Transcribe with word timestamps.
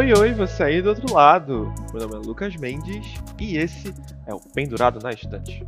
Oi, 0.00 0.14
oi, 0.14 0.32
você 0.32 0.62
aí 0.62 0.80
do 0.80 0.88
outro 0.88 1.12
lado. 1.12 1.74
Meu 1.92 2.08
nome 2.08 2.14
é 2.14 2.26
Lucas 2.26 2.56
Mendes 2.56 3.06
e 3.38 3.58
esse 3.58 3.92
é 4.26 4.32
o 4.32 4.40
Pendurado 4.40 4.98
na 4.98 5.10
Estante, 5.10 5.62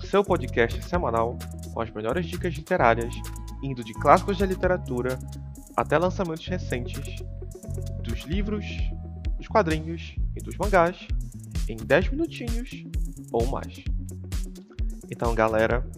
seu 0.00 0.24
podcast 0.24 0.82
semanal 0.82 1.38
com 1.72 1.80
as 1.80 1.88
melhores 1.90 2.26
dicas 2.26 2.52
literárias, 2.52 3.14
indo 3.62 3.84
de 3.84 3.94
clássicos 3.94 4.38
da 4.38 4.44
literatura 4.44 5.16
até 5.76 5.96
lançamentos 5.98 6.44
recentes 6.48 7.22
dos 8.02 8.22
livros, 8.22 8.66
dos 9.36 9.46
quadrinhos 9.46 10.16
e 10.34 10.42
dos 10.42 10.56
mangás 10.56 11.06
em 11.68 11.76
10 11.76 12.08
minutinhos 12.08 12.84
ou 13.30 13.46
mais. 13.46 13.84
Então, 15.08 15.32
galera, 15.32 15.88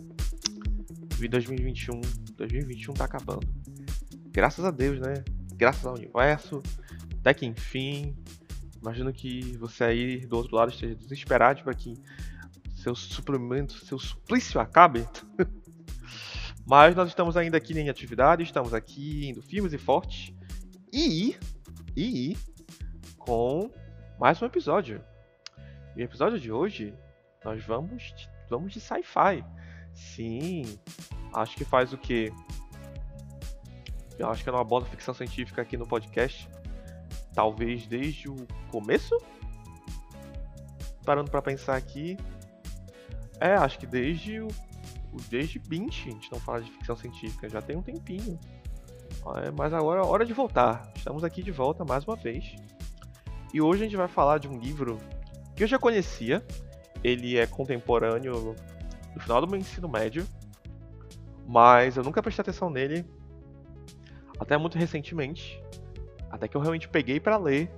2021, 1.19 2.03
2021 2.37 2.93
tá 2.93 3.07
acabando. 3.07 3.49
Graças 4.31 4.63
a 4.63 4.71
Deus, 4.71 5.01
né? 5.01 5.25
Graças 5.57 5.87
ao 5.87 5.95
universo, 5.95 6.63
até 7.29 7.35
que 7.35 7.47
enfim. 7.47 8.17
Imagino 8.81 9.13
que 9.13 9.57
você 9.59 9.85
aí 9.85 10.27
do 10.27 10.37
outro 10.37 10.57
lado 10.57 10.71
esteja 10.71 10.95
desesperado 10.95 11.63
para 11.63 11.75
que 11.75 11.95
seu 12.75 12.95
suplemento, 12.95 13.75
seu 13.85 13.99
suplício 13.99 14.61
acabe. 14.61 15.07
Mas 16.65 16.95
nós 16.95 17.09
estamos 17.09 17.37
ainda 17.37 17.57
aqui 17.57 17.79
em 17.79 17.89
atividade, 17.89 18.43
estamos 18.43 18.73
aqui 18.73 19.29
indo 19.29 19.43
firmes 19.43 19.73
e 19.73 19.79
fortes. 19.79 20.33
E, 20.93 21.37
e 21.97 22.37
com 23.19 23.71
mais 24.19 24.41
um 24.41 24.47
episódio. 24.47 25.05
E 25.95 25.99
no 25.99 26.05
episódio 26.05 26.39
de 26.39 26.51
hoje 26.51 26.95
nós 27.45 27.63
vamos 27.65 28.15
vamos 28.49 28.73
de 28.73 28.81
sci-fi. 28.81 29.45
Sim, 29.93 30.63
acho 31.35 31.57
que 31.57 31.65
faz 31.65 31.93
o 31.93 31.99
que? 31.99 32.33
Eu 34.19 34.31
acho 34.31 34.43
que 34.43 34.49
eu 34.49 34.53
não 34.53 34.61
abordo 34.61 34.87
ficção 34.87 35.13
científica 35.13 35.61
aqui 35.63 35.77
no 35.77 35.87
podcast. 35.87 36.49
Talvez 37.39 37.87
desde 37.87 38.29
o 38.29 38.35
começo? 38.69 39.17
Parando 41.05 41.31
para 41.31 41.41
pensar 41.41 41.77
aqui. 41.77 42.17
É, 43.39 43.55
acho 43.55 43.79
que 43.79 43.87
desde 43.87 44.41
o. 44.41 44.49
Desde 45.31 45.61
20 45.61 46.09
a 46.09 46.13
gente 46.15 46.33
não 46.33 46.41
fala 46.41 46.61
de 46.61 46.69
ficção 46.73 46.97
científica. 46.97 47.49
Já 47.49 47.63
tem 47.63 47.77
um 47.77 47.81
tempinho. 47.81 48.37
É, 49.37 49.53
mas 49.53 49.73
agora 49.73 50.01
é 50.01 50.05
hora 50.05 50.27
de 50.27 50.33
voltar. 50.33 50.93
Estamos 50.97 51.23
aqui 51.23 51.41
de 51.41 51.53
volta 51.53 51.85
mais 51.85 52.05
uma 52.05 52.17
vez. 52.17 52.57
E 53.55 53.61
hoje 53.61 53.83
a 53.83 53.85
gente 53.85 53.97
vai 53.97 54.09
falar 54.09 54.39
de 54.39 54.49
um 54.49 54.59
livro 54.59 54.99
que 55.55 55.63
eu 55.63 55.69
já 55.69 55.79
conhecia. 55.79 56.45
Ele 57.05 57.39
é 57.39 57.47
contemporâneo 57.47 58.57
do 59.15 59.21
final 59.21 59.41
do 59.41 59.47
meu 59.47 59.61
ensino 59.61 59.89
médio. 59.89 60.27
Mas 61.47 61.97
eu 61.97 62.03
nunca 62.03 62.21
prestei 62.21 62.43
atenção 62.43 62.69
nele 62.69 63.05
até 64.41 64.59
muito 64.59 64.77
recentemente. 64.77 65.63
Até 66.31 66.49
que 66.49 66.57
eu 66.57 66.61
realmente 66.61 66.89
peguei 66.89 67.19
para 67.19 67.37
ler. 67.37 67.71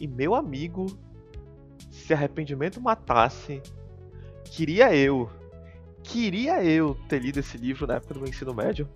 E 0.00 0.06
meu 0.06 0.34
amigo, 0.34 0.86
se 1.90 2.12
arrependimento 2.12 2.80
matasse, 2.80 3.62
queria 4.44 4.94
eu, 4.94 5.30
queria 6.02 6.62
eu 6.64 6.94
ter 7.08 7.20
lido 7.20 7.40
esse 7.40 7.56
livro 7.56 7.86
na 7.86 7.94
época 7.94 8.14
do 8.14 8.20
meu 8.20 8.28
ensino 8.28 8.52
médio, 8.52 8.88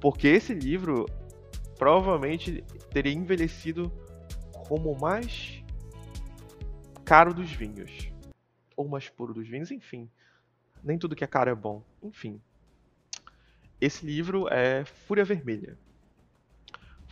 porque 0.00 0.28
esse 0.28 0.54
livro 0.54 1.06
provavelmente 1.78 2.62
teria 2.90 3.12
envelhecido 3.12 3.90
como 4.68 4.92
o 4.92 5.00
mais 5.00 5.62
caro 7.04 7.34
dos 7.34 7.50
vinhos, 7.50 8.12
ou 8.76 8.88
mais 8.88 9.08
puro 9.08 9.34
dos 9.34 9.48
vinhos, 9.48 9.70
enfim. 9.70 10.08
Nem 10.82 10.98
tudo 10.98 11.16
que 11.16 11.24
é 11.24 11.26
caro 11.26 11.50
é 11.50 11.54
bom, 11.54 11.82
enfim. 12.02 12.40
Esse 13.80 14.06
livro 14.06 14.48
é 14.48 14.84
Fúria 14.84 15.24
Vermelha. 15.24 15.78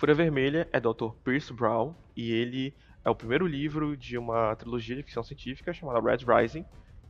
Fúria 0.02 0.16
Vermelha 0.16 0.68
é 0.72 0.80
do 0.80 0.92
Dr. 0.92 1.12
Pierce 1.22 1.52
Brown 1.52 1.94
e 2.16 2.32
ele 2.32 2.74
é 3.04 3.08
o 3.08 3.14
primeiro 3.14 3.46
livro 3.46 3.96
de 3.96 4.18
uma 4.18 4.56
trilogia 4.56 4.96
de 4.96 5.04
ficção 5.04 5.22
científica 5.22 5.72
chamada 5.72 6.00
Red 6.00 6.24
Rising, 6.26 6.64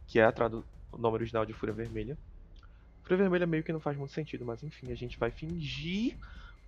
que 0.06 0.20
é 0.20 0.28
o 0.28 0.98
nome 0.98 1.14
original 1.14 1.46
de 1.46 1.54
Fúria 1.54 1.74
Vermelha. 1.74 2.18
Fúria 3.02 3.16
Vermelha 3.16 3.46
meio 3.46 3.64
que 3.64 3.72
não 3.72 3.80
faz 3.80 3.96
muito 3.96 4.12
sentido, 4.12 4.44
mas 4.44 4.62
enfim, 4.62 4.92
a 4.92 4.94
gente 4.94 5.18
vai 5.18 5.30
fingir 5.30 6.18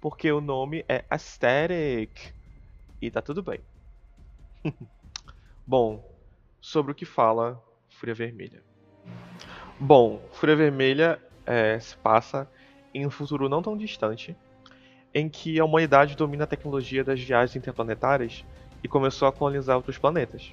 porque 0.00 0.32
o 0.32 0.40
nome 0.40 0.82
é 0.88 1.04
Aesthetic. 1.10 2.32
E 3.02 3.10
tá 3.10 3.20
tudo 3.20 3.42
bem. 3.42 3.60
Bom, 5.66 6.10
sobre 6.58 6.92
o 6.92 6.94
que 6.94 7.04
fala 7.04 7.62
Fúria 7.90 8.14
Vermelha. 8.14 8.62
Bom, 9.78 10.26
Fúria 10.32 10.56
Vermelha 10.56 11.22
é, 11.44 11.78
se 11.78 11.94
passa 11.98 12.50
em 12.94 13.06
um 13.06 13.10
futuro 13.10 13.46
não 13.46 13.60
tão 13.60 13.76
distante, 13.76 14.34
em 15.14 15.28
que 15.28 15.60
a 15.60 15.64
humanidade 15.64 16.16
domina 16.16 16.44
a 16.44 16.46
tecnologia 16.46 17.04
das 17.04 17.20
viagens 17.20 17.54
interplanetárias 17.54 18.44
e 18.82 18.88
começou 18.88 19.28
a 19.28 19.32
colonizar 19.32 19.76
outros 19.76 19.96
planetas. 19.96 20.52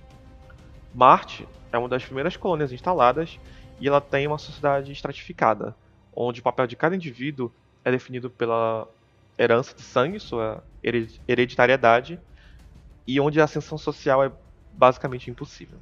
Marte 0.94 1.48
é 1.72 1.78
uma 1.78 1.90
das 1.90 2.06
primeiras 2.06 2.38
colônias 2.38 2.72
instaladas 2.72 3.40
e 3.80 3.88
ela 3.88 4.00
tem 4.00 4.28
uma 4.28 4.38
sociedade 4.38 4.92
estratificada, 4.92 5.76
onde 6.16 6.40
o 6.40 6.44
papel 6.44 6.68
de 6.68 6.76
cada 6.76 6.96
indivíduo 6.96 7.52
é 7.84 7.90
definido 7.90 8.30
pela 8.30 8.88
herança 9.38 9.74
de 9.74 9.82
sangue, 9.82 10.20
sua 10.20 10.64
hereditariedade, 11.28 12.20
e 13.08 13.20
onde 13.20 13.42
a 13.42 13.46
ascensão 13.46 13.78
social 13.78 14.24
é 14.24 14.32
basicamente 14.72 15.32
impossível. 15.32 15.80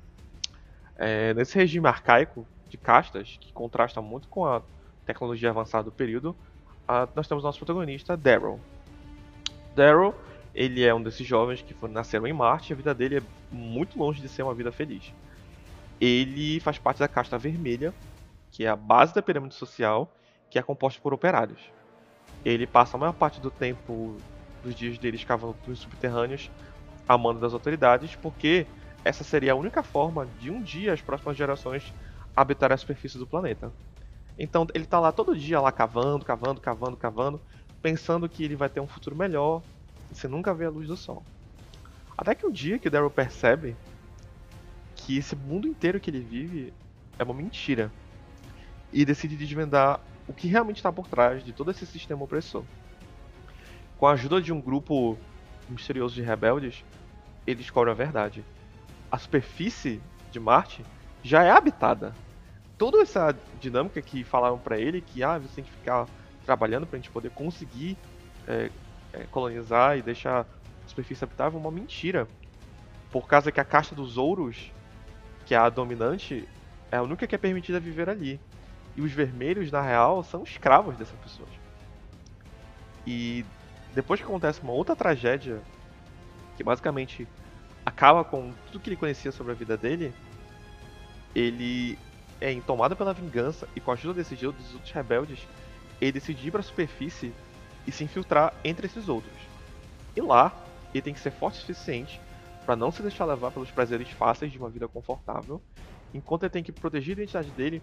É, 0.96 1.34
nesse 1.34 1.56
regime 1.56 1.88
arcaico 1.88 2.48
de 2.70 2.78
castas, 2.78 3.38
que 3.42 3.52
contrasta 3.52 4.02
muito 4.02 4.28
com 4.30 4.46
a 4.46 4.62
tecnologia 5.06 5.50
avançada 5.50 5.86
do 5.86 5.92
período, 5.92 6.36
a, 6.90 7.08
nós 7.16 7.28
temos 7.28 7.44
nosso 7.44 7.60
protagonista, 7.60 8.18
Daryl. 8.18 8.60
Daryl, 9.76 10.16
ele 10.56 10.84
é 10.84 10.94
um 10.94 11.02
desses 11.02 11.26
jovens 11.26 11.62
que 11.62 11.72
foram, 11.76 11.94
nasceram 11.94 12.26
em 12.26 12.34
Marte 12.34 12.72
e 12.72 12.74
a 12.74 12.76
vida 12.76 12.96
dele 12.96 13.20
é 13.20 13.22
muito 13.52 14.00
longe 14.00 14.20
de 14.20 14.28
ser 14.28 14.42
uma 14.42 14.56
vida 14.56 14.72
feliz. 14.72 15.14
Ele 16.02 16.60
faz 16.60 16.80
parte 16.80 16.98
da 16.98 17.08
casta 17.08 17.38
vermelha, 17.38 17.94
que 18.52 18.66
é 18.66 18.70
a 18.70 18.76
base 18.76 19.14
da 19.14 19.22
pirâmide 19.22 19.54
social, 19.54 20.12
que 20.50 20.58
é 20.58 20.64
composta 20.64 21.00
por 21.00 21.14
operários. 21.14 21.60
Ele 22.44 22.66
passa 22.66 22.98
a 22.98 23.00
maior 23.00 23.14
parte 23.14 23.40
do 23.40 23.52
tempo 23.52 24.18
dos 24.64 24.74
dias 24.74 24.98
dele 24.98 25.16
escavando 25.16 25.56
túneis 25.64 25.80
subterrâneos 25.80 26.50
a 27.08 27.18
mando 27.18 27.40
das 27.40 27.54
autoridades, 27.54 28.16
porque 28.16 28.66
essa 29.06 29.24
seria 29.24 29.52
a 29.52 29.56
única 29.56 29.84
forma 29.84 30.28
de 30.40 30.50
um 30.50 30.60
dia 30.62 30.94
as 30.94 31.02
próximas 31.02 31.38
gerações 31.38 31.94
habitar 32.36 32.72
a 32.72 32.78
superfície 32.78 33.20
do 33.20 33.28
planeta. 33.28 33.72
Então 34.40 34.66
ele 34.74 34.86
tá 34.86 35.02
lá 35.02 35.12
todo 35.12 35.36
dia 35.36 35.60
lá 35.60 35.70
cavando, 35.70 36.24
cavando, 36.24 36.62
cavando, 36.62 36.96
cavando, 36.96 37.42
pensando 37.82 38.30
que 38.30 38.42
ele 38.42 38.56
vai 38.56 38.70
ter 38.70 38.80
um 38.80 38.88
futuro 38.88 39.14
melhor, 39.14 39.62
e 40.10 40.16
você 40.16 40.30
nunca 40.30 40.54
vê 40.54 40.66
a 40.66 40.70
luz 40.70 40.88
do 40.88 40.96
sol. 40.96 41.22
Até 42.18 42.34
que 42.34 42.48
um 42.48 42.52
dia 42.52 42.80
que 42.80 42.88
o 42.88 42.92
Daryl 42.92 43.10
percebe 43.10 43.76
que 44.96 45.18
esse 45.18 45.36
mundo 45.36 45.68
inteiro 45.68 46.00
que 46.00 46.10
ele 46.10 46.22
vive 46.22 46.74
é 47.18 47.24
uma 47.24 47.34
mentira. 47.34 47.92
E 48.92 49.06
decide 49.06 49.36
desvendar 49.36 50.00
o 50.28 50.34
que 50.34 50.48
realmente 50.48 50.78
está 50.78 50.92
por 50.92 51.08
trás 51.08 51.44
de 51.44 51.52
todo 51.52 51.70
esse 51.70 51.86
sistema 51.86 52.24
opressor. 52.24 52.64
Com 53.98 54.08
a 54.08 54.14
ajuda 54.14 54.42
de 54.42 54.54
um 54.54 54.62
grupo 54.62 55.18
misterioso 55.68 56.16
de 56.16 56.22
rebeldes, 56.22 56.84
ele 57.46 57.58
descobre 57.58 57.92
a 57.92 57.94
verdade. 57.94 58.44
A 59.12 59.18
superfície 59.18 60.02
de 60.32 60.40
Marte 60.40 60.84
já 61.22 61.44
é 61.44 61.52
habitada 61.52 62.14
toda 62.80 63.02
essa 63.02 63.36
dinâmica 63.60 64.02
que 64.02 64.24
falaram 64.24 64.58
para 64.58 64.80
ele 64.80 65.02
que 65.02 65.22
ah, 65.22 65.38
você 65.38 65.56
tem 65.56 65.64
que 65.66 65.72
ficar 65.72 66.08
trabalhando 66.46 66.88
para 66.88 66.98
a 66.98 67.00
gente 67.00 67.12
poder 67.12 67.30
conseguir 67.30 67.98
é, 68.48 68.72
é, 69.14 69.26
colonizar 69.26 69.98
e 69.98 70.02
deixar 70.02 70.42
a 70.42 70.88
superfície 70.88 71.24
habitável 71.24 71.60
é 71.60 71.62
uma 71.62 71.70
mentira. 71.70 72.26
Por 73.12 73.28
causa 73.28 73.52
que 73.52 73.60
a 73.60 73.66
caixa 73.66 73.94
dos 73.94 74.18
ouros, 74.18 74.72
que 75.46 75.54
é 75.54 75.58
a 75.58 75.70
dominante, 75.70 76.48
é 76.90 76.98
a 76.98 77.04
única 77.04 77.28
que 77.28 77.36
é 77.36 77.38
permitida 77.38 77.80
viver 77.80 78.10
ali. 78.10 78.40
E 78.96 79.02
os 79.02 79.12
vermelhos, 79.12 79.72
na 79.72 79.82
real, 79.82 80.24
são 80.24 80.44
escravos 80.44 80.96
dessas 80.96 81.20
pessoas. 81.20 81.50
E 83.06 83.46
depois 83.94 84.22
que 84.22 84.26
acontece 84.26 84.62
uma 84.62 84.74
outra 84.74 84.96
tragédia, 84.96 85.62
que 86.56 86.64
basicamente 86.64 87.28
acaba 87.86 88.24
com 88.24 88.54
tudo 88.68 88.80
que 88.80 88.90
ele 88.90 88.96
conhecia 88.96 89.32
sobre 89.32 89.52
a 89.52 89.56
vida 89.56 89.76
dele, 89.76 90.14
ele 91.36 91.98
é, 92.42 92.60
tomada 92.62 92.96
pela 92.96 93.14
vingança 93.14 93.68
e 93.76 93.80
com 93.80 93.92
a 93.92 93.94
ajuda 93.94 94.16
desses 94.16 94.42
outros 94.44 94.92
rebeldes, 94.92 95.48
ele 96.00 96.14
decide 96.14 96.48
ir 96.48 96.52
para 96.52 96.62
a 96.62 96.64
superfície 96.64 97.34
e 97.86 97.92
se 97.92 98.04
infiltrar 98.04 98.54
entre 98.64 98.88
esses 98.88 99.10
outros. 99.10 99.34
E 100.16 100.22
lá, 100.22 100.54
ele 100.94 101.02
tem 101.02 101.14
que 101.14 101.20
ser 101.20 101.32
forte 101.32 101.58
o 101.58 101.62
suficiente 101.62 102.20
para 102.66 102.76
não 102.76 102.92
se 102.92 103.02
deixar 103.02 103.26
levar 103.26 103.52
pelos 103.52 103.72
prazeres 103.72 104.10
fáceis 104.10 104.52
de 104.52 104.58
uma 104.58 104.70
vida 104.70 104.88
confortável, 104.88 105.62
enquanto 106.14 106.44
ele 106.44 106.52
tem 106.52 106.64
que 106.64 106.72
proteger 106.72 107.18
a 107.18 107.22
identidade 107.22 107.50
dele, 107.52 107.82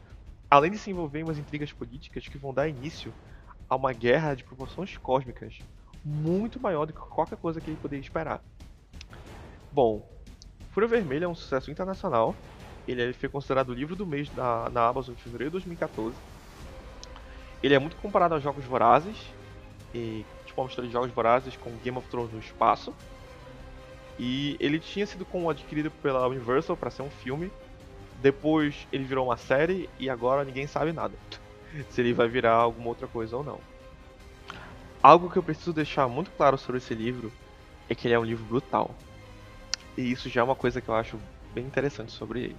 além 0.51 0.71
de 0.71 0.79
se 0.79 0.91
envolver 0.91 1.21
em 1.21 1.25
umas 1.25 1.39
intrigas 1.39 1.73
políticas 1.73 2.27
que 2.29 2.39
vão 2.39 2.55
dar 2.55 2.69
início 2.69 3.13
a 3.69 3.77
uma 3.77 3.93
guerra 3.93 4.35
de 4.35 4.45
proporções 4.45 4.97
cósmicas 4.97 5.59
muito 6.05 6.61
maior 6.61 6.87
do 6.87 6.93
que 6.93 7.01
qualquer 7.01 7.37
coisa 7.37 7.61
que 7.61 7.69
ele 7.69 7.79
poderia 7.83 8.03
esperar. 8.03 8.41
Bom, 9.73 10.09
Fúria 10.71 10.89
Vermelha 10.89 11.25
é 11.25 11.29
um 11.29 11.35
sucesso 11.35 11.71
internacional 11.71 12.35
ele 12.93 13.13
foi 13.13 13.29
considerado 13.29 13.71
o 13.71 13.75
livro 13.75 13.97
do 13.97 14.07
mês 14.07 14.33
na, 14.35 14.69
na 14.71 14.87
Amazon 14.87 15.15
em 15.15 15.19
fevereiro 15.19 15.51
de 15.51 15.65
2014. 15.65 16.15
Ele 17.63 17.75
é 17.75 17.79
muito 17.79 17.97
comparado 17.97 18.35
a 18.35 18.41
Jogos 18.41 18.65
Vorazes, 18.65 19.17
e, 19.95 20.25
tipo 20.45 20.61
uma 20.61 20.67
mistura 20.67 20.87
de 20.87 20.93
Jogos 20.93 21.11
Vorazes 21.11 21.57
com 21.57 21.71
Game 21.79 21.97
of 21.97 22.09
Thrones 22.09 22.33
no 22.33 22.39
espaço. 22.39 22.95
E 24.19 24.57
ele 24.61 24.79
tinha 24.79 25.07
sido 25.07 25.27
adquirido 25.49 25.91
pela 25.91 26.27
Universal 26.27 26.77
para 26.77 26.91
ser 26.91 27.03
um 27.03 27.11
filme. 27.11 27.51
Depois 28.23 28.87
ele 28.93 29.05
virou 29.05 29.27
uma 29.27 29.37
série 29.37 29.91
e 29.99 30.09
agora 30.09 30.45
ninguém 30.45 30.67
sabe 30.67 30.93
nada. 30.93 31.15
Se 31.91 32.01
ele 32.01 32.15
vai 32.15 32.29
virar 32.29 32.55
alguma 32.55 32.89
outra 32.89 33.07
coisa 33.07 33.37
ou 33.37 33.45
não. 33.45 33.61
Algo 35.03 35.31
que 35.31 35.37
eu 35.37 35.43
preciso 35.43 35.73
deixar 35.73 36.09
muito 36.09 36.31
claro 36.31 36.57
sobre 36.57 36.79
esse 36.79 36.95
livro 36.95 37.31
é 37.89 37.95
que 37.95 38.07
ele 38.07 38.15
é 38.15 38.19
um 38.19 38.25
livro 38.25 38.45
brutal. 38.45 38.95
E 39.97 40.11
isso 40.11 40.29
já 40.29 40.41
é 40.41 40.45
uma 40.45 40.57
coisa 40.57 40.81
que 40.81 40.89
eu 40.89 40.95
acho 40.95 41.19
bem 41.55 41.65
interessante 41.65 42.13
sobre 42.13 42.41
ele. 42.45 42.57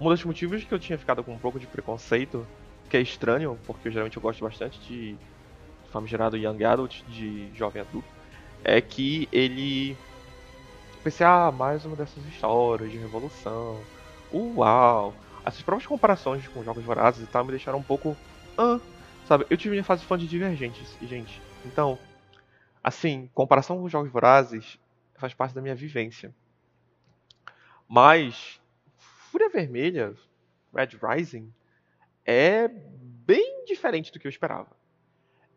Um 0.00 0.08
dos 0.08 0.24
motivos 0.24 0.62
que 0.62 0.72
eu 0.72 0.78
tinha 0.78 0.98
ficado 0.98 1.24
com 1.24 1.32
um 1.32 1.38
pouco 1.38 1.58
de 1.58 1.66
preconceito, 1.66 2.46
que 2.90 2.96
é 2.96 3.00
estranho, 3.00 3.58
porque 3.66 3.90
geralmente 3.90 4.16
eu 4.16 4.22
gosto 4.22 4.44
bastante 4.44 4.78
de 4.80 5.16
famigerado 5.90 6.36
Young 6.36 6.64
Adult, 6.64 7.02
de 7.08 7.50
jovem 7.54 7.80
adulto, 7.82 8.08
é 8.62 8.80
que 8.80 9.28
ele. 9.32 9.96
Pensei, 11.02 11.24
ah, 11.24 11.50
mais 11.50 11.84
uma 11.84 11.96
dessas 11.96 12.24
histórias 12.26 12.90
de 12.90 12.98
revolução. 12.98 13.80
Uau! 14.32 15.14
Essas 15.44 15.62
próprias 15.62 15.86
comparações 15.86 16.46
com 16.48 16.64
jogos 16.64 16.84
vorazes 16.84 17.22
e 17.22 17.26
tal 17.26 17.44
me 17.44 17.50
deixaram 17.50 17.78
um 17.78 17.82
pouco. 17.82 18.16
Ah, 18.58 18.78
sabe? 19.24 19.46
Eu 19.48 19.56
tive 19.56 19.70
minha 19.70 19.84
fase 19.84 20.04
fã 20.04 20.18
de 20.18 20.26
Divergentes, 20.26 20.96
gente. 21.02 21.40
Então, 21.64 21.98
assim, 22.82 23.30
comparação 23.32 23.78
com 23.78 23.88
jogos 23.88 24.10
vorazes 24.10 24.78
faz 25.14 25.32
parte 25.32 25.54
da 25.54 25.62
minha 25.62 25.74
vivência. 25.74 26.34
Mas 27.88 28.60
Fúria 29.36 29.50
Vermelha, 29.50 30.14
Red 30.74 30.96
Rising, 30.98 31.52
é 32.24 32.68
bem 32.68 33.66
diferente 33.66 34.10
do 34.10 34.18
que 34.18 34.26
eu 34.26 34.30
esperava. 34.30 34.74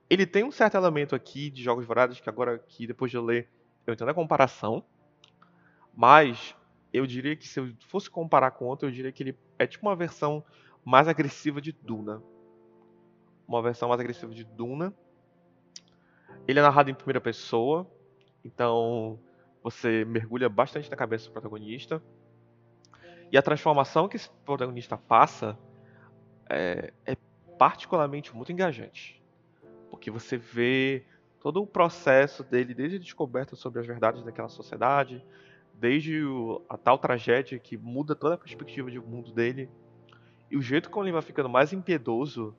Ele 0.10 0.26
tem 0.26 0.44
um 0.44 0.52
certo 0.52 0.76
elemento 0.76 1.16
aqui 1.16 1.50
de 1.50 1.64
jogos 1.64 1.86
vorazes 1.86 2.20
que 2.20 2.28
agora 2.28 2.60
que 2.60 2.86
depois 2.86 3.10
de 3.10 3.16
eu 3.16 3.24
ler 3.24 3.48
eu 3.88 3.94
entendo 3.94 4.10
a 4.10 4.14
comparação, 4.14 4.84
mas 5.96 6.54
eu 6.92 7.08
diria 7.08 7.38
que 7.38 7.48
se 7.48 7.58
eu 7.58 7.74
fosse 7.88 8.10
comparar 8.10 8.52
com 8.52 8.66
outro, 8.66 8.86
eu 8.86 8.92
diria 8.92 9.14
que 9.14 9.24
ele 9.24 9.40
é 9.58 9.66
tipo 9.66 9.88
uma 9.88 9.96
versão 9.96 10.44
mais 10.84 11.08
agressiva 11.08 11.62
de 11.62 11.72
Duna. 11.72 12.22
Uma 13.48 13.62
versão 13.62 13.88
mais 13.88 14.02
agressiva 14.02 14.34
de 14.34 14.44
Duna. 14.44 14.94
Ele 16.46 16.60
é 16.60 16.62
narrado 16.62 16.92
em 16.92 16.94
primeira 16.94 17.22
pessoa, 17.22 17.90
então 18.44 19.18
você 19.64 20.04
mergulha 20.04 20.50
bastante 20.50 20.92
na 20.92 20.98
cabeça 20.98 21.30
do 21.30 21.32
protagonista. 21.32 22.04
E 23.32 23.38
a 23.38 23.42
transformação 23.42 24.08
que 24.08 24.16
esse 24.16 24.30
protagonista 24.46 24.98
passa 24.98 25.58
é, 26.50 26.92
é 27.06 27.16
particularmente 27.58 28.36
muito 28.36 28.52
engajante. 28.52 29.22
Porque 29.90 30.10
você 30.10 30.38
vê 30.38 31.04
todo 31.40 31.62
o 31.62 31.68
processo 31.68 32.44
dele, 32.44 32.74
desde 32.74 32.98
a 32.98 33.00
descoberta 33.00 33.56
sobre 33.56 33.80
as 33.80 33.88
verdades 33.88 34.24
daquela 34.24 34.50
sociedade, 34.50 35.24
desde 35.74 36.24
o, 36.24 36.62
a 36.68 36.78
tal 36.78 36.98
tragédia 36.98 37.58
que 37.58 37.78
muda 37.78 38.16
toda 38.16 38.36
a 38.36 38.38
perspectiva 38.38 38.92
de 38.92 39.00
mundo 39.00 39.32
dele, 39.32 39.70
e 40.52 40.58
o 40.58 40.62
jeito 40.62 40.90
como 40.90 41.06
ele 41.06 41.14
vai 41.14 41.22
ficando 41.22 41.48
mais 41.48 41.72
impiedoso, 41.72 42.56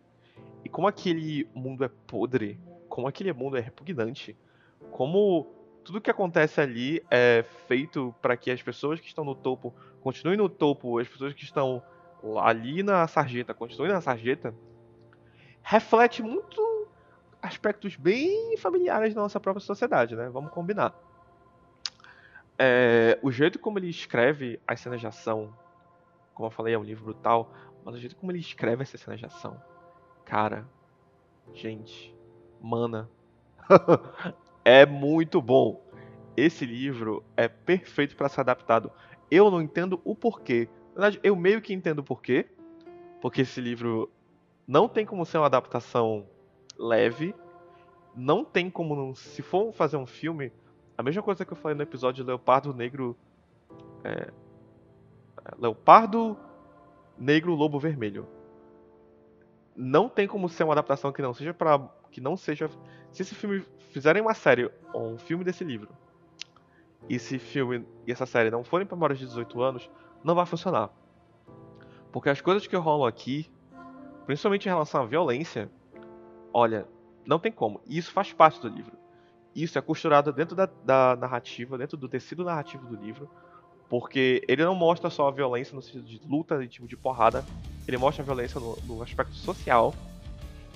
e 0.65 0.69
como 0.69 0.87
aquele 0.87 1.49
mundo 1.55 1.85
é 1.85 1.89
podre, 2.07 2.59
como 2.89 3.07
aquele 3.07 3.33
mundo 3.33 3.57
é 3.57 3.61
repugnante, 3.61 4.37
como 4.91 5.47
tudo 5.85 6.01
que 6.01 6.11
acontece 6.11 6.61
ali 6.61 7.03
é 7.11 7.45
feito 7.67 8.15
para 8.21 8.37
que 8.37 8.51
as 8.51 8.63
pessoas 8.63 9.01
que 9.01 9.07
estão 9.07 9.25
no 9.25 9.35
topo 9.35 9.75
continuem 10.01 10.37
no 10.37 10.49
topo, 10.49 10.99
as 10.99 11.09
pessoas 11.09 11.35
que 11.35 11.45
estão 11.45 11.83
ali 12.43 12.83
na 12.83 13.07
sarjeta 13.07 13.55
continuem 13.55 13.93
na 13.93 14.01
sarjeta, 14.01 14.55
reflete 15.63 16.23
muito 16.23 16.89
aspectos 17.43 17.97
bem 17.97 18.57
familiares 18.59 19.15
da 19.15 19.23
nossa 19.23 19.41
própria 19.41 19.65
sociedade, 19.65 20.15
né? 20.15 20.29
Vamos 20.29 20.51
combinar. 20.51 20.95
É, 22.59 23.19
o 23.23 23.31
jeito 23.31 23.59
como 23.59 23.79
ele 23.79 23.89
escreve 23.89 24.61
as 24.67 24.81
cenas 24.81 25.01
de 25.01 25.07
ação, 25.07 25.55
como 26.35 26.47
eu 26.47 26.51
falei, 26.51 26.75
é 26.75 26.79
um 26.79 26.85
livro 26.85 27.05
brutal, 27.05 27.51
mas 27.85 27.95
o 27.95 27.99
jeito 27.99 28.17
como 28.17 28.31
ele 28.31 28.39
escreve 28.39 28.83
essas 28.83 29.01
cenas 29.01 29.19
de 29.19 29.25
ação, 29.25 29.63
cara, 30.27 30.67
gente, 31.55 32.15
mana, 32.61 33.09
é 34.65 34.85
muito 34.85 35.41
bom. 35.41 35.83
Esse 36.37 36.65
livro 36.65 37.25
é 37.37 37.49
perfeito 37.49 38.17
para 38.17 38.29
ser 38.29 38.41
adaptado. 38.43 38.93
Eu 39.31 39.51
não 39.51 39.63
entendo 39.63 40.01
o 40.05 40.15
porquê. 40.15 40.69
Na 40.95 41.03
verdade, 41.03 41.21
eu 41.23 41.37
meio 41.37 41.63
que 41.63 41.73
entendo 41.73 42.01
o 42.01 42.05
porquê, 42.05 42.47
porque 43.21 43.43
esse 43.43 43.61
livro 43.61 44.11
não 44.67 44.89
tem 44.89 45.07
como 45.07 45.25
ser 45.25 45.39
uma 45.39 45.47
adaptação 45.47 46.27
leve. 46.77 47.35
Não 48.15 48.45
tem 48.45 48.69
como, 48.69 49.15
se 49.15 49.41
for 49.41 49.73
fazer 49.73 49.97
um 49.97 50.07
filme, 50.07 50.53
a 50.99 51.03
mesma 51.03 51.23
coisa 51.23 51.45
que 51.45 51.53
eu 51.53 51.57
falei 51.57 51.77
no 51.77 51.83
episódio 51.83 52.25
de 52.25 52.29
Leopardo 52.29 52.75
Negro. 52.75 53.17
É, 54.03 54.33
Leopardo 55.59 56.37
Negro 57.17 57.55
Lobo 57.55 57.79
Vermelho. 57.79 58.27
Não 59.77 60.09
tem 60.09 60.27
como 60.27 60.49
ser 60.49 60.65
uma 60.65 60.73
adaptação 60.73 61.13
que 61.13 61.23
não 61.23 61.33
seja 61.33 61.55
para 61.55 61.79
que 62.11 62.21
não 62.21 62.37
seja 62.37 62.69
se 63.13 63.23
esse 63.23 63.37
filme 63.37 63.65
fizerem 63.93 64.21
uma 64.21 64.35
série 64.35 64.69
ou 64.93 65.13
um 65.13 65.19
filme 65.19 65.45
desse 65.45 65.63
livro 65.63 65.89
e 67.09 67.15
esse 67.17 67.39
filme 67.39 67.85
e 68.07 68.13
essa 68.13 68.27
série 68.27 68.51
não 68.51 68.65
forem 68.65 68.87
para 68.87 68.97
maiores 68.97 69.19
de 69.19 69.27
18 69.27 69.63
anos, 69.63 69.91
não 70.23 70.35
vai 70.35 70.47
funcionar. 70.47 70.91
Porque 72.13 72.29
as 72.29 72.41
coisas 72.41 72.67
que 72.67 72.77
rolam 72.77 73.07
aqui, 73.07 73.51
principalmente 74.27 74.67
em 74.67 74.69
relação 74.69 75.03
à 75.03 75.07
violência, 75.07 75.71
olha, 76.53 76.87
não 77.25 77.39
tem 77.39 77.53
como. 77.53 77.81
E 77.87 77.97
isso 77.97 78.13
faz 78.13 78.33
parte 78.33 78.61
do 78.61 78.69
livro. 78.69 78.93
Isso 79.55 79.79
é 79.79 79.83
costurado 79.83 80.33
dentro 80.33 80.55
da, 80.55 80.69
da 80.85 81.17
narrativa, 81.17 81.77
dentro 81.77 81.97
do 81.97 82.09
tecido 82.09 82.45
narrativo 82.45 82.87
do 82.87 83.03
livro, 83.03 83.29
porque 83.89 84.43
ele 84.47 84.65
não 84.65 84.75
mostra 84.75 85.11
só 85.11 85.29
a 85.29 85.31
violência 85.31 85.75
no 85.75 85.83
sentido 85.83 86.05
de 86.05 86.21
luta 86.27 86.63
e 86.63 86.69
tipo 86.69 86.87
de 86.87 86.97
porrada, 86.97 87.45
ele 87.87 87.97
mostra 87.97 88.23
a 88.23 88.27
violência 88.27 88.61
no, 88.61 88.77
no 88.85 89.03
aspecto 89.03 89.35
social. 89.35 89.95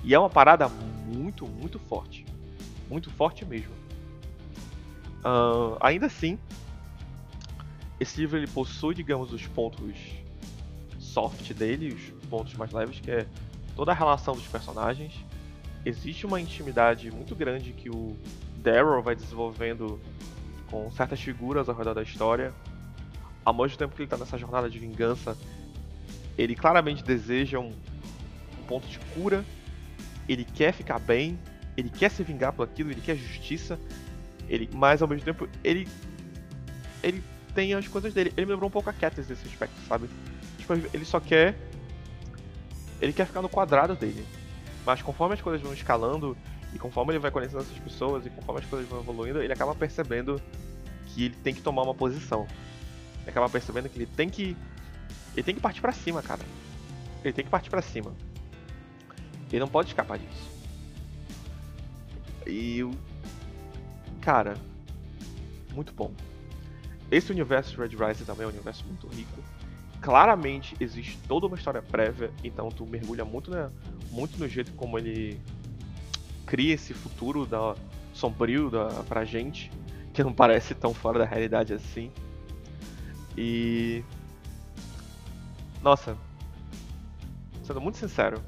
E 0.03 0.13
é 0.13 0.19
uma 0.19 0.29
parada 0.29 0.67
muito, 0.67 1.47
muito 1.47 1.79
forte. 1.79 2.25
Muito 2.89 3.09
forte 3.09 3.45
mesmo. 3.45 3.84
Uh, 5.25 5.75
ainda 5.81 6.05
assim, 6.05 6.37
esse 7.99 8.21
livro 8.21 8.37
ele 8.37 8.47
possui, 8.47 8.93
digamos, 8.93 9.33
os 9.33 9.47
pontos 9.47 9.97
soft 10.99 11.51
dele, 11.53 11.93
os 11.93 12.29
pontos 12.29 12.53
mais 12.53 12.71
leves, 12.71 12.99
que 12.99 13.09
é 13.09 13.25
toda 13.75 13.91
a 13.91 13.95
relação 13.95 14.35
dos 14.35 14.45
personagens, 14.45 15.13
existe 15.83 16.25
uma 16.25 16.39
intimidade 16.39 17.09
muito 17.09 17.35
grande 17.35 17.71
que 17.71 17.89
o 17.89 18.15
Daryl 18.57 19.01
vai 19.01 19.15
desenvolvendo 19.15 19.99
com 20.67 20.91
certas 20.91 21.21
figuras 21.21 21.69
ao 21.69 21.75
redor 21.75 21.93
da 21.93 22.03
história. 22.03 22.53
Ao 23.43 23.53
mesmo 23.53 23.77
tempo 23.77 23.95
que 23.95 24.01
ele 24.01 24.07
está 24.07 24.17
nessa 24.17 24.37
jornada 24.37 24.69
de 24.69 24.79
vingança, 24.79 25.37
ele 26.37 26.55
claramente 26.55 27.03
deseja 27.03 27.59
um, 27.59 27.69
um, 27.69 28.63
ponto 28.67 28.87
de 28.87 28.99
cura. 29.13 29.45
Ele 30.27 30.43
quer 30.43 30.73
ficar 30.73 30.99
bem, 30.99 31.39
ele 31.77 31.89
quer 31.89 32.09
se 32.09 32.23
vingar 32.23 32.53
por 32.53 32.63
aquilo, 32.63 32.91
ele 32.91 33.01
quer 33.01 33.15
justiça. 33.15 33.79
Ele, 34.47 34.69
mas 34.73 35.01
ao 35.01 35.07
mesmo 35.07 35.25
tempo 35.25 35.47
ele 35.63 35.87
ele 37.03 37.23
tem 37.53 37.73
as 37.73 37.87
coisas 37.87 38.13
dele. 38.13 38.33
Ele 38.35 38.45
me 38.45 38.51
lembrou 38.53 38.67
um 38.67 38.71
pouco 38.71 38.89
a 38.89 38.93
Katniss 38.93 39.27
nesse 39.27 39.47
aspecto, 39.47 39.75
sabe? 39.87 40.09
Tipo, 40.57 40.73
ele 40.73 41.05
só 41.05 41.19
quer 41.19 41.55
ele 43.01 43.13
quer 43.13 43.25
ficar 43.25 43.41
no 43.41 43.49
quadrado 43.49 43.95
dele. 43.95 44.25
Mas 44.85 45.01
conforme 45.01 45.33
as 45.33 45.41
coisas 45.41 45.61
vão 45.61 45.73
escalando, 45.73 46.37
e 46.73 46.79
conforme 46.79 47.13
ele 47.13 47.19
vai 47.19 47.31
conhecendo 47.31 47.61
essas 47.61 47.77
pessoas, 47.79 48.25
e 48.25 48.29
conforme 48.29 48.61
as 48.61 48.67
coisas 48.67 48.87
vão 48.87 48.99
evoluindo, 48.99 49.41
ele 49.41 49.53
acaba 49.53 49.73
percebendo 49.73 50.41
que 51.07 51.25
ele 51.25 51.35
tem 51.43 51.53
que 51.53 51.61
tomar 51.61 51.83
uma 51.83 51.93
posição. 51.93 52.47
Ele 53.21 53.29
acaba 53.29 53.49
percebendo 53.49 53.89
que 53.89 53.97
ele 53.97 54.05
tem 54.05 54.29
que. 54.29 54.55
Ele 55.33 55.43
tem 55.43 55.55
que 55.55 55.61
partir 55.61 55.81
para 55.81 55.91
cima, 55.91 56.21
cara. 56.21 56.41
Ele 57.23 57.33
tem 57.33 57.43
que 57.43 57.51
partir 57.51 57.69
para 57.69 57.81
cima. 57.81 58.13
Ele 59.49 59.59
não 59.59 59.67
pode 59.67 59.89
escapar 59.89 60.19
disso. 60.19 60.51
E. 62.45 62.83
Cara. 64.25 64.55
Muito 65.73 65.93
bom. 65.93 66.11
Esse 67.09 67.31
universo 67.31 67.71
de 67.71 67.77
Red 67.77 68.05
Rising 68.07 68.25
também 68.25 68.43
é 68.43 68.47
um 68.47 68.51
universo 68.51 68.83
muito 68.85 69.07
rico 69.07 69.41
claramente 70.05 70.75
existe 70.79 71.17
toda 71.27 71.47
uma 71.47 71.57
história 71.57 71.81
prévia, 71.81 72.31
então 72.43 72.69
tu 72.69 72.85
mergulha 72.85 73.25
muito, 73.25 73.49
né, 73.49 73.71
muito 74.11 74.37
no 74.37 74.47
jeito 74.47 74.71
como 74.73 74.99
ele 74.99 75.41
cria 76.45 76.75
esse 76.75 76.93
futuro 76.93 77.43
da, 77.43 77.75
sombrio 78.13 78.69
da, 78.69 78.85
pra 79.09 79.25
gente, 79.25 79.71
que 80.13 80.23
não 80.23 80.31
parece 80.31 80.75
tão 80.75 80.93
fora 80.93 81.17
da 81.17 81.25
realidade 81.25 81.73
assim. 81.73 82.11
E. 83.35 84.03
Nossa, 85.81 86.15
sendo 87.63 87.81
muito 87.81 87.97
sincero, 87.97 88.39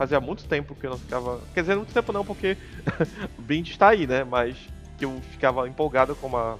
fazia 0.00 0.18
muito 0.18 0.44
tempo 0.44 0.74
que 0.74 0.86
eu 0.86 0.92
não 0.92 0.98
ficava. 0.98 1.42
Quer 1.52 1.60
dizer, 1.60 1.76
muito 1.76 1.92
tempo 1.92 2.10
não, 2.10 2.24
porque 2.24 2.56
Bind 3.38 3.68
está 3.68 3.90
aí, 3.90 4.06
né? 4.06 4.24
Mas 4.24 4.56
que 4.96 5.04
eu 5.04 5.20
ficava 5.32 5.68
empolgado 5.68 6.16
com 6.16 6.26
uma 6.26 6.58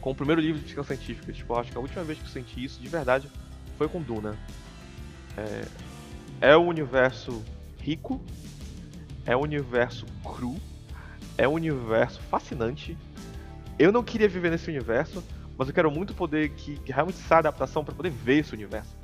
com 0.00 0.12
o 0.12 0.14
primeiro 0.14 0.40
livro 0.40 0.60
de 0.60 0.66
ficção 0.66 0.84
científica. 0.84 1.32
Tipo, 1.32 1.58
acho 1.58 1.72
que 1.72 1.76
a 1.76 1.80
última 1.80 2.04
vez 2.04 2.16
que 2.20 2.24
eu 2.24 2.30
senti 2.30 2.64
isso 2.64 2.80
de 2.80 2.88
verdade 2.88 3.28
foi 3.76 3.88
com 3.88 4.00
Duna. 4.00 4.38
É, 5.36 6.52
é 6.52 6.56
um 6.56 6.68
universo 6.68 7.42
rico, 7.80 8.22
é 9.26 9.36
um 9.36 9.40
universo 9.40 10.06
cru, 10.22 10.54
é 11.36 11.48
um 11.48 11.54
universo 11.54 12.20
fascinante, 12.30 12.96
eu 13.76 13.90
não 13.90 14.04
queria 14.04 14.28
viver 14.28 14.52
nesse 14.52 14.70
universo, 14.70 15.24
mas 15.56 15.66
eu 15.66 15.74
quero 15.74 15.90
muito 15.90 16.14
poder 16.14 16.50
que, 16.50 16.76
que 16.78 16.92
realmente 16.92 17.18
saia 17.18 17.38
a 17.38 17.40
adaptação 17.40 17.84
para 17.84 17.92
poder 17.92 18.10
ver 18.10 18.38
esse 18.38 18.54
universo. 18.54 18.97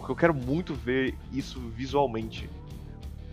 Porque 0.00 0.12
eu 0.12 0.16
quero 0.16 0.34
muito 0.34 0.74
ver 0.74 1.16
isso 1.32 1.60
visualmente. 1.70 2.48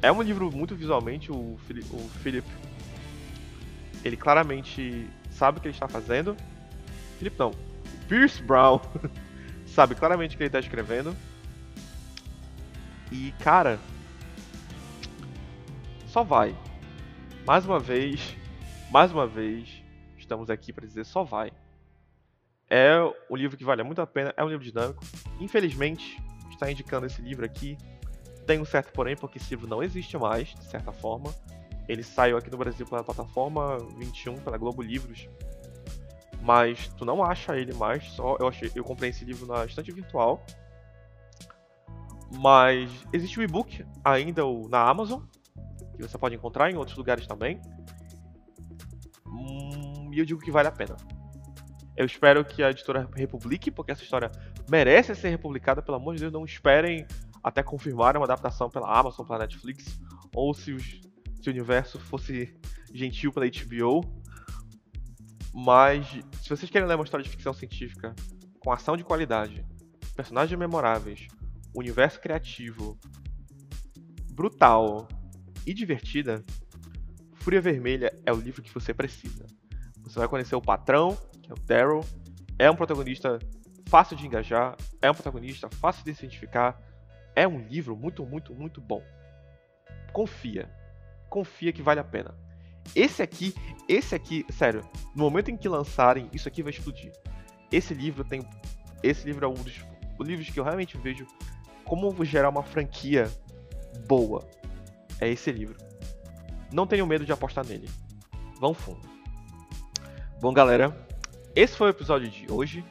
É 0.01 0.12
um 0.12 0.22
livro 0.22 0.51
muito 0.51 0.75
visualmente, 0.75 1.31
o 1.31 1.57
Philip, 1.65 1.88
o 1.91 2.10
Philip 2.22 2.48
ele 4.03 4.17
claramente 4.17 5.07
sabe 5.29 5.57
o 5.57 5.62
que 5.62 5.67
ele 5.67 5.75
está 5.75 5.88
fazendo. 5.88 6.36
Philip 7.17 7.38
não, 7.38 7.51
Pierce 8.07 8.41
Brown 8.41 8.79
sabe 9.65 9.95
claramente 9.95 10.36
o 10.36 10.38
que 10.38 10.43
ele 10.43 10.48
está 10.48 10.60
escrevendo. 10.60 11.15
E 13.12 13.31
cara, 13.39 13.79
só 16.07 16.24
vai. 16.24 16.55
Mais 17.45 17.65
uma 17.65 17.79
vez, 17.79 18.36
mais 18.89 19.12
uma 19.12 19.27
vez, 19.27 19.84
estamos 20.17 20.50
aqui 20.50 20.74
para 20.74 20.86
dizer 20.86 21.05
só 21.05 21.24
vai. 21.24 21.51
É 22.67 22.98
um 23.29 23.36
livro 23.36 23.55
que 23.55 23.63
vale 23.63 23.84
muito 23.84 24.01
a 24.01 24.07
pena, 24.07 24.34
é 24.36 24.43
um 24.43 24.50
livro 24.50 24.65
dinâmico. 24.65 25.03
Infelizmente, 25.39 26.22
está 26.56 26.72
indicando 26.72 27.06
esse 27.06 27.22
livro 27.22 27.46
aqui 27.46 27.78
tem 28.46 28.60
um 28.60 28.66
certo 28.66 28.92
porém, 28.94 29.16
porque 29.16 29.38
esse 29.38 29.50
livro 29.50 29.68
não 29.68 29.82
existe 29.84 30.18
mais, 30.18 30.50
de 30.50 30.66
certa 30.66 30.92
forma. 30.92 31.34
Ele 31.88 32.04
saiu 32.04 32.38
aqui 32.38 32.50
no 32.50 32.58
Brasil 32.58 32.86
pela 32.86 33.04
plataforma 33.04 33.78
21, 33.98 34.38
pela 34.38 34.58
Globo 34.58 34.82
Livros. 34.82 35.28
Mas 36.42 36.88
tu 36.90 37.06
não 37.06 37.24
acha 37.24 37.58
ele 37.58 37.74
mais, 37.74 38.04
só 38.12 38.38
eu 38.40 38.48
achei, 38.48 38.72
eu 38.76 38.84
comprei 38.84 39.10
esse 39.10 39.26
livro 39.26 39.48
na 39.48 39.66
estante 39.66 39.92
virtual. 39.92 40.44
Mas 42.40 42.92
existe 43.12 43.40
o 43.40 43.44
e-book 43.44 43.86
ainda 44.04 44.44
na 44.70 44.88
Amazon, 44.88 45.22
que 45.96 46.04
você 46.04 46.18
pode 46.18 46.36
encontrar 46.36 46.72
em 46.72 46.76
outros 46.76 46.98
lugares 46.98 47.26
também. 47.26 47.60
Hum, 49.26 50.12
e 50.14 50.20
eu 50.20 50.26
digo 50.26 50.40
que 50.40 50.52
vale 50.52 50.68
a 50.68 50.72
pena. 50.72 50.96
Eu 51.96 52.06
espero 52.06 52.44
que 52.44 52.62
a 52.62 52.70
editora 52.70 53.10
republique, 53.16 53.72
porque 53.72 53.92
essa 53.92 54.04
história 54.04 54.30
merece 54.69 55.15
ser 55.15 55.29
republicada, 55.29 55.81
pelo 55.81 55.98
amor 55.98 56.15
de 56.15 56.22
Deus, 56.22 56.34
não 56.34 56.45
esperem 56.45 57.05
até 57.43 57.62
confirmar 57.62 58.17
uma 58.17 58.25
adaptação 58.25 58.69
pela 58.69 58.91
Amazon, 58.91 59.25
pela 59.25 59.39
Netflix, 59.39 60.00
ou 60.34 60.53
se, 60.53 60.72
os, 60.72 61.01
se 61.41 61.50
o 61.50 61.51
universo 61.51 62.00
fosse 62.00 62.55
gentil 62.93 63.31
pela 63.31 63.45
HBO. 63.45 64.01
Mas, 65.53 66.07
se 66.41 66.50
vocês 66.50 66.69
querem 66.69 66.88
ler 66.88 66.95
uma 66.95 67.03
história 67.03 67.24
de 67.24 67.29
ficção 67.29 67.53
científica 67.53 68.15
com 68.60 68.72
ação 68.72 68.98
de 68.98 69.03
qualidade, 69.03 69.65
personagens 70.15 70.57
memoráveis, 70.57 71.27
universo 71.74 72.19
criativo, 72.19 72.98
brutal 74.31 75.07
e 75.65 75.74
divertida, 75.74 76.43
Fúria 77.34 77.62
Vermelha 77.62 78.12
é 78.25 78.34
o 78.34 78.38
livro 78.38 78.62
que 78.62 78.74
você 78.74 78.93
precisa. 78.93 79.45
Você 80.01 80.19
vai 80.19 80.27
conhecer 80.27 80.55
o 80.55 80.62
patrão, 80.62 81.15
que 81.41 81.51
é 81.51 81.53
o 81.53 81.60
Daryl, 81.60 82.01
é 82.57 82.69
um 82.72 82.75
protagonista 82.75 83.39
fácil 83.96 84.18
de 84.18 84.28
engajar, 84.28 84.75
é 85.02 85.10
um 85.10 85.14
protagonista 85.14 85.70
fácil 85.70 86.04
de 86.04 86.14
se 86.14 86.25
identificar, 86.25 86.78
é 87.34 87.48
um 87.48 87.60
livro 87.60 87.96
muito, 87.96 88.25
muito, 88.25 88.54
muito 88.54 88.82
bom. 88.82 89.02
Confia. 90.12 90.70
Confia 91.30 91.72
que 91.72 91.82
vale 91.82 92.02
a 92.02 92.04
pena. 92.04 92.36
Esse 92.94 93.24
aqui, 93.24 93.56
esse 93.88 94.14
aqui, 94.14 94.46
sério, 94.50 94.82
no 95.16 95.24
momento 95.24 95.50
em 95.50 95.56
que 95.56 95.70
lançarem, 95.70 96.30
isso 96.34 96.46
aqui 96.46 96.62
vai 96.62 96.74
explodir. 96.74 97.14
Esse 97.72 97.94
livro 97.94 98.25
tem. 98.25 98.46
Esse 99.02 99.25
livro 99.25 99.46
é 99.46 99.48
um 99.48 99.54
dos 99.54 99.82
livros 100.20 100.50
que 100.50 100.60
eu 100.60 100.66
realmente 100.66 100.98
vejo 100.98 101.25
como 101.86 102.25
gerar 102.25 102.50
uma 102.50 102.64
franquia 102.64 103.32
boa. 104.10 104.46
É 105.22 105.30
esse 105.30 105.54
livro. 105.54 105.78
Não 106.70 106.86
tenho 106.86 107.08
medo 107.08 107.25
de 107.25 107.32
apostar 107.32 107.66
nele. 107.66 107.90
Vão 108.60 108.74
fundo. 108.74 109.08
Bom, 110.42 110.52
galera, 110.52 110.94
esse 111.56 111.78
foi 111.78 111.88
o 111.88 111.92
episódio 111.92 112.28
de 112.28 112.52
hoje. 112.52 112.84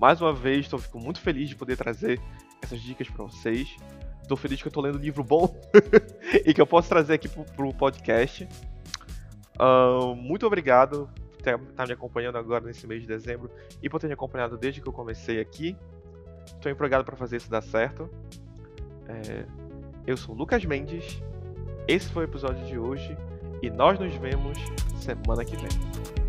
Mais 0.00 0.18
uma 0.18 0.32
vez, 0.32 0.60
estou 0.60 0.78
fico 0.78 0.98
muito 0.98 1.20
feliz 1.20 1.50
de 1.50 1.54
poder 1.54 1.76
trazer 1.76 2.18
essas 2.62 2.80
dicas 2.80 3.06
para 3.10 3.22
vocês. 3.22 3.76
Estou 4.22 4.34
feliz 4.34 4.62
que 4.62 4.66
eu 4.66 4.72
tô 4.72 4.80
lendo 4.80 4.96
um 4.96 5.00
livro 5.00 5.22
bom 5.22 5.54
e 6.46 6.54
que 6.54 6.60
eu 6.60 6.66
posso 6.66 6.88
trazer 6.88 7.12
aqui 7.12 7.28
pro, 7.28 7.44
pro 7.44 7.74
podcast. 7.74 8.48
Uh, 9.60 10.16
muito 10.16 10.46
obrigado 10.46 11.10
por 11.30 11.38
estar 11.40 11.58
tá 11.58 11.86
me 11.86 11.92
acompanhando 11.92 12.38
agora 12.38 12.64
nesse 12.64 12.86
mês 12.86 13.02
de 13.02 13.08
dezembro 13.08 13.50
e 13.82 13.90
por 13.90 14.00
ter 14.00 14.06
me 14.06 14.14
acompanhado 14.14 14.56
desde 14.56 14.80
que 14.80 14.88
eu 14.88 14.92
comecei 14.92 15.38
aqui. 15.38 15.76
Estou 16.46 16.72
empolgado 16.72 17.04
para 17.04 17.14
fazer 17.14 17.36
isso 17.36 17.50
dar 17.50 17.60
certo. 17.60 18.08
É, 19.06 19.44
eu 20.06 20.16
sou 20.16 20.34
o 20.34 20.38
Lucas 20.38 20.64
Mendes. 20.64 21.22
Esse 21.86 22.08
foi 22.08 22.24
o 22.24 22.26
episódio 22.26 22.64
de 22.64 22.78
hoje 22.78 23.14
e 23.60 23.68
nós 23.68 23.98
nos 23.98 24.14
vemos 24.14 24.56
semana 24.98 25.44
que 25.44 25.56
vem. 25.56 26.19